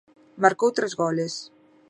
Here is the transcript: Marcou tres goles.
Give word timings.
Marcou 0.45 0.69
tres 0.79 0.93
goles. 1.03 1.33